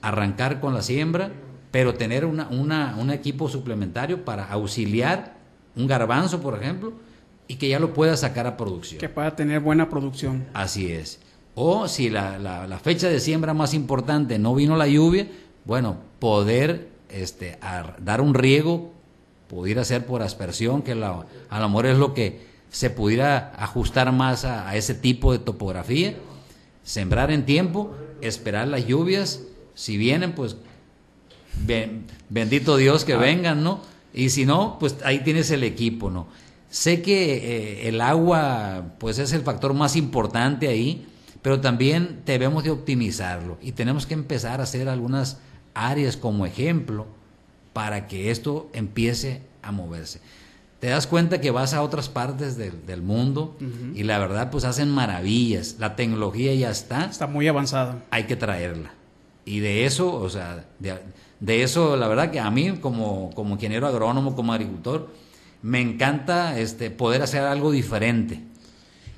arrancar 0.01 0.59
con 0.59 0.73
la 0.73 0.81
siembra, 0.81 1.31
pero 1.69 1.93
tener 1.93 2.25
una, 2.25 2.47
una, 2.47 2.95
un 2.97 3.11
equipo 3.11 3.47
suplementario 3.47 4.25
para 4.25 4.45
auxiliar 4.45 5.37
un 5.75 5.85
garbanzo, 5.85 6.41
por 6.41 6.59
ejemplo, 6.59 6.93
y 7.47 7.55
que 7.55 7.69
ya 7.69 7.79
lo 7.79 7.93
pueda 7.93 8.17
sacar 8.17 8.47
a 8.47 8.57
producción. 8.57 8.99
Que 8.99 9.09
pueda 9.09 9.35
tener 9.35 9.59
buena 9.59 9.89
producción. 9.89 10.45
Así 10.53 10.91
es. 10.91 11.19
O 11.55 11.87
si 11.87 12.09
la, 12.09 12.37
la, 12.37 12.79
fecha 12.79 13.09
de 13.09 13.19
siembra 13.19 13.53
más 13.53 13.73
importante 13.73 14.37
no 14.37 14.53
vino 14.53 14.77
la 14.77 14.87
lluvia, 14.87 15.27
bueno, 15.65 15.97
poder 16.19 16.89
este, 17.09 17.57
dar 17.99 18.21
un 18.21 18.35
riego, 18.35 18.91
pudiera 19.49 19.83
ser 19.83 20.05
por 20.05 20.21
aspersión, 20.21 20.83
que 20.83 20.93
la, 20.93 21.25
a 21.49 21.59
lo 21.59 21.69
mejor 21.69 21.87
es 21.87 21.97
lo 21.97 22.13
que 22.13 22.45
se 22.69 22.89
pudiera 22.89 23.53
ajustar 23.57 24.11
más 24.11 24.45
a, 24.45 24.75
ese 24.75 24.93
tipo 24.93 25.31
de 25.31 25.39
topografía, 25.39 26.15
sembrar 26.83 27.31
en 27.31 27.45
tiempo, 27.45 27.95
esperar 28.21 28.67
las 28.67 28.85
lluvias, 28.85 29.41
si 29.73 29.97
vienen, 29.97 30.33
pues 30.33 30.57
bendito 32.29 32.77
Dios 32.77 33.03
que 33.03 33.13
ah. 33.13 33.17
vengan, 33.17 33.63
¿no? 33.63 33.81
Y 34.13 34.29
si 34.29 34.45
no, 34.45 34.77
pues 34.79 34.97
ahí 35.03 35.23
tienes 35.23 35.49
el 35.51 35.63
equipo, 35.63 36.11
¿no? 36.11 36.27
Sé 36.69 37.01
que 37.01 37.35
eh, 37.35 37.87
el 37.87 38.01
agua, 38.01 38.95
pues 38.99 39.19
es 39.19 39.33
el 39.33 39.41
factor 39.41 39.73
más 39.73 39.95
importante 39.95 40.67
ahí, 40.67 41.07
pero 41.41 41.61
también 41.61 42.21
debemos 42.25 42.63
de 42.63 42.71
optimizarlo 42.71 43.57
y 43.61 43.71
tenemos 43.71 44.05
que 44.05 44.13
empezar 44.13 44.59
a 44.59 44.63
hacer 44.63 44.89
algunas 44.89 45.37
áreas 45.73 46.17
como 46.17 46.45
ejemplo 46.45 47.07
para 47.73 48.07
que 48.07 48.31
esto 48.31 48.69
empiece 48.73 49.41
a 49.61 49.71
moverse. 49.71 50.19
Te 50.79 50.87
das 50.87 51.07
cuenta 51.07 51.41
que 51.41 51.49
vas 51.49 51.73
a 51.73 51.81
otras 51.81 52.09
partes 52.09 52.55
del, 52.57 53.01
mundo 53.01 53.57
y 53.95 54.03
la 54.03 54.19
verdad 54.19 54.51
pues 54.51 54.63
hacen 54.63 54.89
maravillas. 54.89 55.77
La 55.79 55.95
tecnología 55.95 56.53
ya 56.53 56.69
está. 56.69 57.05
Está 57.05 57.25
muy 57.25 57.47
avanzada. 57.47 58.03
Hay 58.11 58.25
que 58.25 58.35
traerla. 58.35 58.91
Y 59.43 59.59
de 59.59 59.85
eso, 59.85 60.13
o 60.13 60.29
sea, 60.29 60.65
de, 60.79 61.63
eso 61.63 61.97
la 61.97 62.07
verdad 62.07 62.29
que 62.29 62.39
a 62.39 62.51
mí 62.51 62.77
como, 62.79 63.31
como 63.33 63.55
ingeniero 63.55 63.87
agrónomo, 63.87 64.35
como 64.35 64.53
agricultor, 64.53 65.09
me 65.67 65.81
encanta 65.81 66.57
este, 66.57 66.89
poder 66.89 67.21
hacer 67.21 67.41
algo 67.41 67.71
diferente 67.71 68.39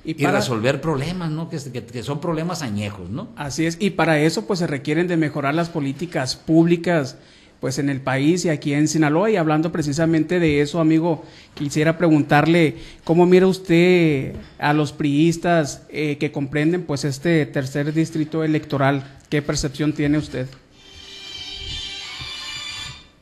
y, 0.04 0.14
resolver 0.14 0.80
problemas, 0.80 1.30
¿no? 1.30 1.48
Que, 1.48 1.58
que, 1.58 2.02
son 2.02 2.20
problemas 2.20 2.62
añejos, 2.62 3.08
¿no? 3.08 3.28
Así 3.36 3.66
es, 3.66 3.76
y 3.78 3.90
para 3.90 4.18
eso 4.18 4.46
pues 4.48 4.58
se 4.58 4.66
requieren 4.66 5.06
de 5.06 5.16
mejorar 5.16 5.54
las 5.54 5.68
políticas 5.68 6.34
públicas 6.34 7.18
pues 7.60 7.78
en 7.78 7.88
el 7.88 8.00
país 8.00 8.44
y 8.44 8.48
aquí 8.48 8.74
en 8.74 8.88
Sinaloa 8.88 9.30
y 9.30 9.36
hablando 9.36 9.70
precisamente 9.70 10.40
de 10.40 10.60
eso, 10.60 10.80
amigo, 10.80 11.22
quisiera 11.54 11.96
preguntarle 11.96 12.78
cómo 13.04 13.26
mira 13.26 13.46
usted 13.46 14.34
a 14.58 14.72
los 14.72 14.92
priistas 14.92 15.82
eh, 15.90 16.16
que 16.18 16.32
comprenden 16.32 16.82
pues 16.82 17.04
este 17.04 17.46
tercer 17.46 17.92
distrito 17.92 18.42
electoral, 18.42 19.04
¿qué 19.28 19.40
percepción 19.40 19.92
tiene 19.92 20.18
usted? 20.18 20.48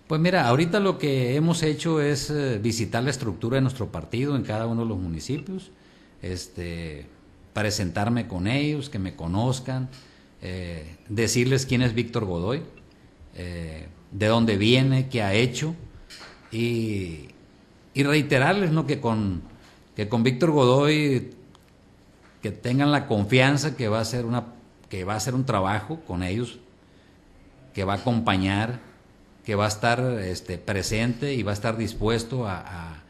Pues 0.09 0.23
mira, 0.23 0.49
ahorita 0.49 0.81
lo 0.81 0.97
que 0.97 1.37
hemos 1.37 1.63
hecho 1.63 2.01
es 2.01 2.31
eh, 2.31 2.59
visitar 2.59 3.05
la 3.05 3.11
estructura 3.11 3.57
de 3.57 3.61
nuestro 3.61 3.93
partido 3.93 4.37
en 4.37 4.43
cada 4.43 4.67
uno 4.67 4.83
de 4.83 4.89
los 4.89 4.99
municipios 4.99 5.71
este, 6.23 7.07
presentarme 7.53 8.27
con 8.27 8.47
ellos, 8.47 8.89
que 8.89 8.99
me 8.99 9.15
conozcan, 9.15 9.91
eh, 10.41 10.97
decirles 11.11 11.67
quién 11.67 11.83
es 11.83 11.95
Víctor 11.95 12.25
Godoy, 12.25 12.63
eh, 13.35 13.89
de 14.11 14.27
dónde 14.27 14.57
viene, 14.57 15.09
qué 15.09 15.23
ha 15.23 15.35
hecho 15.35 15.75
y, 16.51 17.29
reiterarles 17.95 18.71
¿no? 18.71 18.87
que 18.87 19.01
con 19.01 19.43
que 19.97 20.09
con 20.09 20.23
Víctor 20.23 20.53
Godoy 20.53 21.31
que 22.41 22.53
tengan 22.53 22.93
la 22.93 23.09
confianza 23.09 23.77
que 23.77 23.89
va 23.89 23.99
a 23.99 24.05
ser 24.05 24.25
una 24.25 24.45
que 24.89 25.03
va 25.03 25.15
a 25.15 25.17
hacer 25.17 25.35
un 25.35 25.45
trabajo 25.45 25.99
con 26.07 26.23
ellos 26.23 26.61
que 27.75 27.83
va 27.83 27.95
a 27.95 27.97
acompañar 27.97 28.88
que 29.49 29.55
va 29.55 29.65
a 29.65 29.69
estar 29.69 29.99
este, 30.21 30.59
presente 30.59 31.33
y 31.33 31.43
va 31.43 31.53
a 31.53 31.55
estar 31.55 31.79
dispuesto 31.79 32.47
a 32.47 33.03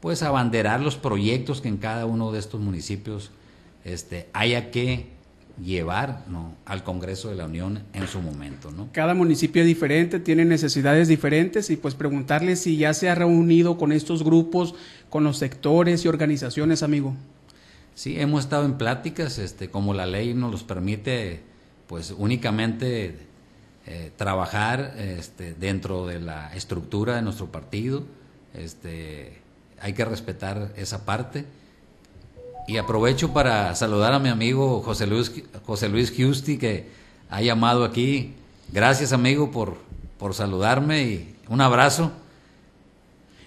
pues 0.00 0.22
abanderar 0.22 0.80
los 0.80 0.96
proyectos 0.96 1.60
que 1.60 1.68
en 1.68 1.76
cada 1.76 2.06
uno 2.06 2.32
de 2.32 2.38
estos 2.38 2.58
municipios 2.58 3.32
este, 3.84 4.30
haya 4.32 4.70
que 4.70 5.08
llevar 5.62 6.24
¿no? 6.26 6.54
al 6.64 6.84
Congreso 6.84 7.28
de 7.28 7.34
la 7.34 7.44
Unión 7.44 7.82
en 7.92 8.08
su 8.08 8.22
momento. 8.22 8.70
¿no? 8.70 8.88
Cada 8.92 9.12
municipio 9.12 9.60
es 9.60 9.68
diferente, 9.68 10.20
tiene 10.20 10.46
necesidades 10.46 11.06
diferentes 11.06 11.68
y 11.68 11.76
pues 11.76 11.94
preguntarle 11.94 12.56
si 12.56 12.78
ya 12.78 12.94
se 12.94 13.10
ha 13.10 13.14
reunido 13.14 13.76
con 13.76 13.92
estos 13.92 14.24
grupos, 14.24 14.74
con 15.10 15.22
los 15.22 15.36
sectores 15.36 16.02
y 16.06 16.08
organizaciones, 16.08 16.82
amigo. 16.82 17.12
Sí, 17.94 18.18
hemos 18.18 18.44
estado 18.44 18.64
en 18.64 18.78
pláticas, 18.78 19.36
este, 19.36 19.68
como 19.68 19.92
la 19.92 20.06
ley 20.06 20.32
nos 20.32 20.50
los 20.50 20.64
permite, 20.64 21.42
pues 21.88 22.14
únicamente 22.16 23.33
eh, 23.86 24.10
trabajar 24.16 24.94
este, 24.98 25.54
dentro 25.54 26.06
de 26.06 26.20
la 26.20 26.54
estructura 26.54 27.16
de 27.16 27.22
nuestro 27.22 27.46
partido, 27.46 28.04
este, 28.54 29.40
hay 29.80 29.92
que 29.92 30.04
respetar 30.04 30.72
esa 30.76 31.04
parte. 31.04 31.44
Y 32.66 32.78
aprovecho 32.78 33.34
para 33.34 33.74
saludar 33.74 34.14
a 34.14 34.18
mi 34.18 34.30
amigo 34.30 34.80
José 34.80 35.06
Luis, 35.06 35.30
José 35.66 35.88
Luis 35.88 36.10
Giusti, 36.10 36.56
que 36.56 36.88
ha 37.28 37.42
llamado 37.42 37.84
aquí. 37.84 38.34
Gracias, 38.72 39.12
amigo, 39.12 39.50
por, 39.50 39.76
por 40.18 40.34
saludarme 40.34 41.02
y 41.02 41.36
un 41.48 41.60
abrazo. 41.60 42.10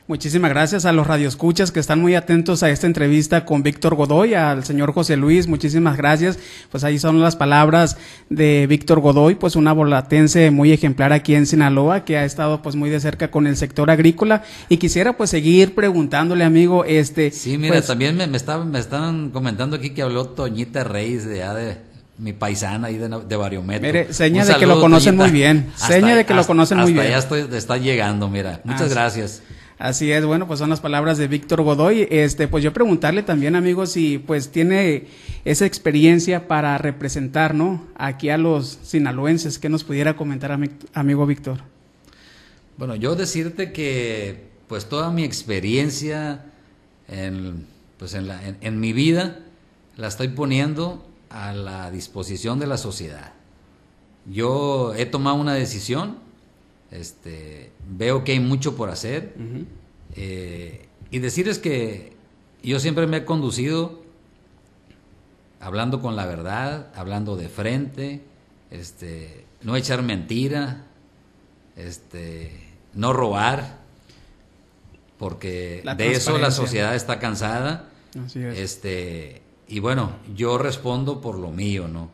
Muchísimas 0.07 0.51
gracias 0.51 0.85
a 0.85 0.93
los 0.93 1.05
radioescuchas 1.05 1.73
que 1.73 1.81
están 1.81 1.99
muy 1.99 2.15
atentos 2.15 2.63
a 2.63 2.69
esta 2.69 2.87
entrevista 2.87 3.43
con 3.43 3.61
Víctor 3.61 3.95
Godoy, 3.95 4.35
al 4.35 4.63
señor 4.63 4.93
José 4.93 5.17
Luis, 5.17 5.47
muchísimas 5.47 5.97
gracias. 5.97 6.39
Pues 6.71 6.85
ahí 6.85 6.97
son 6.97 7.19
las 7.19 7.35
palabras 7.35 7.97
de 8.29 8.67
Víctor 8.67 9.01
Godoy, 9.01 9.35
pues 9.35 9.57
una 9.57 9.73
volatense 9.73 10.49
muy 10.49 10.71
ejemplar 10.71 11.11
aquí 11.11 11.35
en 11.35 11.45
Sinaloa, 11.45 12.05
que 12.05 12.15
ha 12.15 12.23
estado 12.23 12.61
pues 12.61 12.77
muy 12.77 12.89
de 12.89 13.01
cerca 13.01 13.29
con 13.31 13.47
el 13.47 13.57
sector 13.57 13.91
agrícola 13.91 14.43
y 14.69 14.77
quisiera 14.77 15.17
pues 15.17 15.29
seguir 15.29 15.75
preguntándole, 15.75 16.45
amigo, 16.45 16.85
este... 16.85 17.31
Sí, 17.31 17.57
mira, 17.57 17.73
pues 17.73 17.87
también 17.87 18.15
me, 18.15 18.27
me, 18.27 18.39
me 18.65 18.79
están 18.79 19.31
comentando 19.31 19.75
aquí 19.75 19.89
que 19.89 20.03
habló 20.03 20.27
Toñita 20.27 20.85
Reyes 20.85 21.25
de, 21.25 21.39
de 21.39 21.77
mi 22.17 22.31
paisana 22.31 22.87
ahí 22.87 22.97
de, 22.97 23.09
de 23.09 23.35
Bariometro. 23.35 23.85
Mire, 23.85 24.13
seña 24.13 24.45
de 24.45 24.55
que 24.55 24.67
lo 24.67 24.79
conocen 24.79 25.17
muy 25.17 25.31
bien. 25.31 25.69
seña 25.75 26.15
de 26.15 26.25
que 26.25 26.33
lo 26.33 26.47
conocen 26.47 26.77
muy 26.77 26.93
bien. 26.93 27.09
ya 27.09 27.17
estoy, 27.17 27.45
está 27.51 27.75
llegando, 27.75 28.29
mira. 28.29 28.61
Muchas 28.63 28.89
gracias. 28.89 29.43
Así 29.79 30.11
es, 30.11 30.25
bueno, 30.25 30.47
pues 30.47 30.57
son 30.57 30.71
las 30.71 30.79
palabras 30.79 31.19
de 31.19 31.27
Víctor 31.27 31.61
Godoy. 31.61 32.07
Este, 32.09 32.47
pues 32.47 32.63
yo 32.63 32.73
preguntarle 32.73 33.21
también, 33.21 33.55
amigos, 33.55 33.91
si 33.91 34.17
pues 34.17 34.49
tiene 34.49 35.05
esa 35.45 35.67
experiencia 35.67 36.47
para 36.47 36.77
representar, 36.79 37.53
¿no? 37.53 37.85
Aquí 37.95 38.29
a 38.29 38.39
los 38.39 38.79
sinaloenses, 38.81 39.59
¿qué 39.59 39.69
nos 39.69 39.83
pudiera 39.83 40.15
comentar, 40.15 40.57
amigo 40.93 41.25
Víctor? 41.27 41.59
Bueno, 42.77 42.95
yo 42.95 43.15
decirte 43.15 43.71
que 43.71 44.47
pues 44.67 44.89
toda 44.89 45.11
mi 45.11 45.23
experiencia 45.23 46.45
en, 47.07 47.67
pues 47.99 48.15
en, 48.15 48.27
la, 48.27 48.41
en 48.59 48.79
mi 48.79 48.93
vida 48.93 49.39
la 49.95 50.07
estoy 50.07 50.29
poniendo 50.29 51.05
a 51.29 51.53
la 51.53 51.91
disposición 51.91 52.59
de 52.59 52.65
la 52.65 52.77
sociedad. 52.77 53.33
Yo 54.25 54.95
he 54.95 55.05
tomado 55.05 55.35
una 55.35 55.53
decisión 55.53 56.17
este, 56.91 57.71
veo 57.89 58.23
que 58.23 58.33
hay 58.33 58.39
mucho 58.39 58.75
por 58.75 58.89
hacer. 58.89 59.35
Eh, 60.15 60.87
y 61.11 61.19
decirles 61.19 61.59
que 61.59 62.13
yo 62.63 62.79
siempre 62.79 63.07
me 63.07 63.17
he 63.17 63.25
conducido 63.25 64.01
hablando 65.59 66.01
con 66.01 66.15
la 66.15 66.25
verdad, 66.25 66.87
hablando 66.95 67.35
de 67.35 67.49
frente, 67.49 68.21
este, 68.71 69.45
no 69.61 69.75
echar 69.75 70.01
mentira, 70.03 70.85
este, 71.75 72.51
no 72.93 73.13
robar, 73.13 73.77
porque 75.17 75.83
de 75.97 76.11
eso 76.11 76.37
la 76.37 76.51
sociedad 76.51 76.95
está 76.95 77.19
cansada. 77.19 77.89
Este, 78.35 79.41
y 79.67 79.79
bueno, 79.79 80.13
yo 80.35 80.57
respondo 80.57 81.21
por 81.21 81.37
lo 81.37 81.51
mío, 81.51 81.87
¿no? 81.87 82.09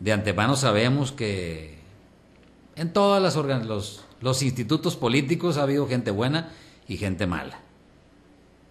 De 0.00 0.12
antemano 0.12 0.56
sabemos 0.56 1.12
que 1.12 1.78
en 2.74 2.92
todas 2.92 3.22
las 3.22 3.36
los, 3.66 4.04
los 4.20 4.42
institutos 4.42 4.96
políticos 4.96 5.56
ha 5.56 5.62
habido 5.62 5.86
gente 5.86 6.10
buena 6.10 6.50
y 6.88 6.96
gente 6.96 7.26
mala. 7.26 7.60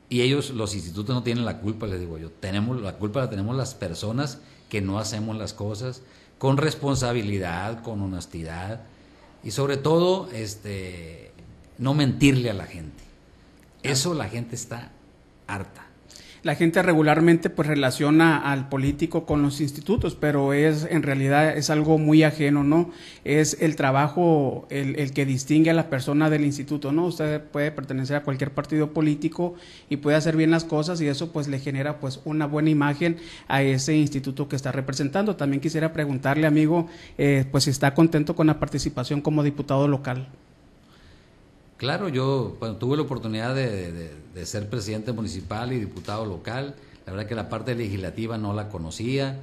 Y 0.10 0.22
ellos, 0.22 0.52
los 0.52 0.76
institutos 0.76 1.16
no 1.16 1.24
tienen 1.24 1.46
la 1.46 1.60
culpa, 1.60 1.88
les 1.88 2.00
digo 2.00 2.18
yo. 2.18 2.30
Tenemos 2.32 2.80
la 2.82 2.98
culpa 2.98 3.22
la 3.22 3.30
tenemos 3.30 3.56
las 3.56 3.74
personas 3.74 4.40
que 4.70 4.82
no 4.82 5.00
hacemos 5.00 5.36
las 5.38 5.54
cosas 5.54 6.02
con 6.38 6.58
responsabilidad, 6.58 7.82
con 7.82 8.02
honestidad 8.02 8.82
y 9.44 9.52
sobre 9.52 9.78
todo 9.78 10.30
este 10.32 11.32
no 11.78 11.94
mentirle 11.94 12.50
a 12.50 12.54
la 12.54 12.66
gente. 12.66 13.04
Eso 13.84 14.14
la 14.14 14.30
gente 14.30 14.56
está 14.56 14.92
harta 15.48 15.85
la 16.46 16.54
gente 16.54 16.84
regularmente 16.84 17.50
pues 17.50 17.68
relaciona 17.68 18.38
al 18.38 18.70
político 18.70 19.26
con 19.26 19.42
los 19.42 19.62
institutos, 19.62 20.14
pero 20.14 20.54
es 20.54 20.88
en 20.88 21.02
realidad 21.02 21.58
es 21.58 21.72
algo 21.72 21.98
muy 21.98 22.22
ajeno, 22.22 22.64
¿no? 22.64 22.92
Es 23.24 23.58
el 23.62 23.76
trabajo 23.76 24.68
el, 24.70 25.12
que 25.12 25.26
distingue 25.26 25.72
a 25.72 25.74
la 25.74 25.90
persona 25.90 26.30
del 26.30 26.46
instituto, 26.46 26.92
¿no? 26.92 27.08
Usted 27.08 27.42
puede 27.42 27.72
pertenecer 27.72 28.18
a 28.18 28.22
cualquier 28.22 28.52
partido 28.52 28.94
político 28.94 29.56
y 29.90 29.98
puede 29.98 30.18
hacer 30.18 30.38
bien 30.38 30.52
las 30.52 30.66
cosas 30.66 31.02
y 31.02 31.08
eso 31.08 31.34
pues 31.34 31.48
le 31.48 31.58
genera 31.58 32.00
pues 32.00 32.22
una 32.26 32.46
buena 32.46 32.70
imagen 32.70 33.18
a 33.48 33.64
ese 33.64 33.96
instituto 33.96 34.48
que 34.48 34.56
está 34.56 34.72
representando. 34.72 35.36
También 35.36 35.62
quisiera 35.62 35.94
preguntarle, 35.94 36.46
amigo, 36.46 36.86
eh, 37.18 37.46
pues 37.52 37.64
si 37.64 37.72
está 37.72 37.96
contento 37.96 38.36
con 38.36 38.46
la 38.46 38.60
participación 38.60 39.20
como 39.20 39.42
diputado 39.42 39.88
local. 39.88 40.28
Claro, 41.78 42.08
yo 42.08 42.58
tuve 42.80 42.96
la 42.96 43.04
oportunidad 43.04 43.54
de, 43.54 44.46
ser 44.46 44.70
presidente 44.70 45.12
municipal 45.12 45.74
y 45.74 45.80
diputado 45.80 46.26
local. 46.26 46.76
La 47.06 47.12
verdad 47.12 47.28
que 47.28 47.36
la 47.36 47.50
parte 47.50 47.76
legislativa 47.76 48.38
no 48.38 48.54
la 48.54 48.70
conocía. 48.70 49.40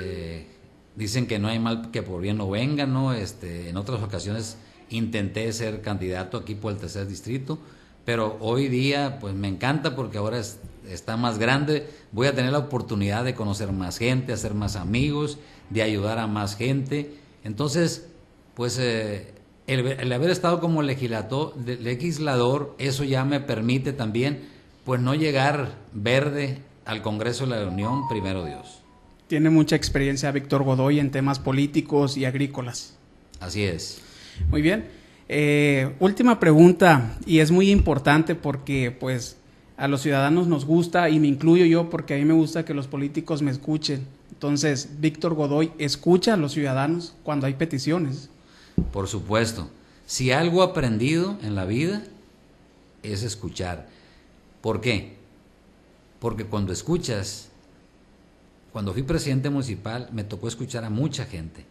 Eh, 0.00 0.46
dicen 0.94 1.26
que 1.26 1.38
no 1.38 1.48
hay 1.48 1.58
mal 1.58 1.90
que 1.90 2.02
por 2.02 2.20
bien 2.20 2.38
no 2.38 2.48
venga, 2.48 2.86
¿no? 2.86 3.12
Este, 3.12 3.68
en 3.68 3.76
otras 3.76 4.00
ocasiones 4.02 4.56
intenté 4.90 5.52
ser 5.52 5.80
candidato 5.80 6.36
aquí 6.36 6.54
por 6.54 6.72
el 6.72 6.78
tercer 6.78 7.06
distrito, 7.08 7.58
pero 8.04 8.36
hoy 8.40 8.68
día 8.68 9.18
pues 9.20 9.34
me 9.34 9.48
encanta 9.48 9.96
porque 9.96 10.18
ahora 10.18 10.40
está 10.88 11.16
más 11.16 11.38
grande, 11.38 11.88
voy 12.12 12.26
a 12.26 12.34
tener 12.34 12.52
la 12.52 12.58
oportunidad 12.58 13.24
de 13.24 13.34
conocer 13.34 13.72
más 13.72 13.98
gente, 13.98 14.32
hacer 14.32 14.54
más 14.54 14.76
amigos, 14.76 15.38
de 15.70 15.82
ayudar 15.82 16.18
a 16.18 16.26
más 16.26 16.56
gente. 16.56 17.14
Entonces, 17.44 18.06
pues 18.54 18.78
eh, 18.78 19.32
el, 19.66 20.12
haber 20.12 20.30
estado 20.30 20.60
como 20.60 20.82
legislador, 20.82 21.54
legislador, 21.56 22.74
eso 22.78 23.04
ya 23.04 23.24
me 23.24 23.40
permite 23.40 23.92
también 23.92 24.40
pues 24.84 25.00
no 25.00 25.14
llegar 25.14 25.76
verde 25.92 26.58
al 26.84 27.02
Congreso 27.02 27.46
de 27.46 27.64
la 27.64 27.68
Unión, 27.68 28.08
primero 28.08 28.44
Dios. 28.44 28.80
Tiene 29.28 29.50
mucha 29.50 29.76
experiencia 29.76 30.30
Víctor 30.32 30.64
Godoy 30.64 30.98
en 30.98 31.10
temas 31.10 31.38
políticos 31.38 32.16
y 32.16 32.24
agrícolas. 32.24 32.96
Así 33.40 33.62
es. 33.62 34.02
Muy 34.50 34.62
bien. 34.62 34.88
Eh, 35.28 35.94
última 36.00 36.40
pregunta, 36.40 37.16
y 37.24 37.38
es 37.38 37.50
muy 37.50 37.70
importante 37.70 38.34
porque 38.34 38.90
pues 38.90 39.36
a 39.76 39.88
los 39.88 40.02
ciudadanos 40.02 40.46
nos 40.48 40.64
gusta, 40.64 41.08
y 41.08 41.18
me 41.18 41.28
incluyo 41.28 41.64
yo 41.64 41.88
porque 41.88 42.14
a 42.14 42.18
mí 42.18 42.24
me 42.24 42.34
gusta 42.34 42.64
que 42.64 42.74
los 42.74 42.88
políticos 42.88 43.40
me 43.42 43.50
escuchen. 43.50 44.06
Entonces, 44.32 45.00
Víctor 45.00 45.34
Godoy, 45.34 45.72
¿escucha 45.78 46.34
a 46.34 46.36
los 46.36 46.52
ciudadanos 46.52 47.14
cuando 47.22 47.46
hay 47.46 47.54
peticiones? 47.54 48.28
Por 48.92 49.08
supuesto. 49.08 49.68
Si 50.06 50.32
algo 50.32 50.62
aprendido 50.62 51.38
en 51.42 51.54
la 51.54 51.64
vida 51.64 52.02
es 53.02 53.22
escuchar. 53.22 53.88
¿Por 54.60 54.80
qué? 54.80 55.16
Porque 56.20 56.46
cuando 56.46 56.72
escuchas, 56.72 57.48
cuando 58.72 58.92
fui 58.92 59.02
presidente 59.02 59.50
municipal, 59.50 60.08
me 60.12 60.24
tocó 60.24 60.48
escuchar 60.48 60.84
a 60.84 60.90
mucha 60.90 61.24
gente. 61.24 61.66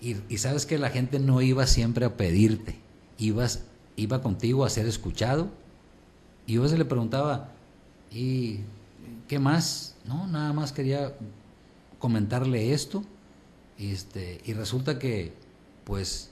Y, 0.00 0.36
sabes 0.36 0.66
que 0.66 0.78
la 0.78 0.90
gente 0.90 1.18
no 1.18 1.40
iba 1.40 1.66
siempre 1.66 2.04
a 2.04 2.16
pedirte, 2.16 2.78
ibas, 3.18 3.64
iba 3.96 4.20
contigo 4.20 4.64
a 4.64 4.70
ser 4.70 4.86
escuchado. 4.86 5.48
Y 6.46 6.54
yo 6.54 6.68
se 6.68 6.76
le 6.76 6.84
preguntaba, 6.84 7.52
¿y 8.10 8.60
qué 9.28 9.38
más? 9.38 9.96
No, 10.04 10.26
nada 10.26 10.52
más 10.52 10.72
quería 10.72 11.14
comentarle 11.98 12.74
esto. 12.74 13.02
Este, 13.78 14.42
y 14.44 14.52
resulta 14.52 14.98
que, 14.98 15.32
pues, 15.84 16.30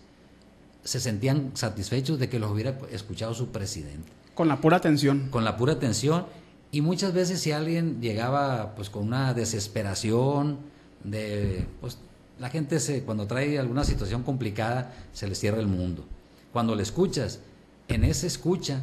se 0.84 1.00
sentían 1.00 1.52
satisfechos 1.54 2.18
de 2.18 2.28
que 2.28 2.38
los 2.38 2.50
hubiera 2.50 2.78
escuchado 2.90 3.34
su 3.34 3.48
presidente. 3.48 4.10
Con 4.34 4.48
la 4.48 4.60
pura 4.60 4.78
atención. 4.78 5.28
Con 5.30 5.44
la 5.44 5.56
pura 5.56 5.74
atención. 5.74 6.26
Y 6.70 6.80
muchas 6.80 7.12
veces 7.12 7.40
si 7.40 7.52
alguien 7.52 8.00
llegaba 8.00 8.74
pues 8.74 8.88
con 8.88 9.06
una 9.06 9.34
desesperación 9.34 10.58
de 11.04 11.66
pues 11.80 11.98
la 12.38 12.48
gente 12.48 12.80
se 12.80 13.02
cuando 13.02 13.26
trae 13.26 13.58
alguna 13.58 13.84
situación 13.84 14.22
complicada 14.22 14.94
se 15.12 15.28
le 15.28 15.34
cierra 15.34 15.60
el 15.60 15.66
mundo. 15.66 16.06
Cuando 16.52 16.74
le 16.74 16.82
escuchas, 16.82 17.40
en 17.88 18.04
esa 18.04 18.26
escucha 18.26 18.80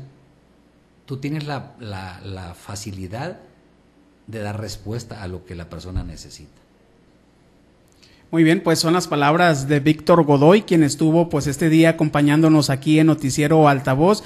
tú 1.05 1.17
tienes 1.17 1.47
la, 1.47 1.75
la 1.79 2.53
facilidad 2.53 3.39
de 4.27 4.39
dar 4.39 4.61
respuesta 4.61 5.23
a 5.23 5.27
lo 5.27 5.43
que 5.45 5.55
la 5.55 5.69
persona 5.69 6.03
necesita. 6.03 6.61
Muy 8.31 8.43
bien, 8.43 8.61
pues 8.61 8.77
son 8.77 8.93
las 8.93 9.07
palabras 9.07 9.67
de 9.67 9.79
Víctor 9.79 10.23
Godoy, 10.23 10.61
quien 10.61 10.83
estuvo 10.83 11.29
pues 11.29 11.47
este 11.47 11.67
día 11.67 11.89
acompañándonos 11.89 12.69
aquí 12.69 12.99
en 12.99 13.07
Noticiero 13.07 13.67
Altavoz. 13.67 14.23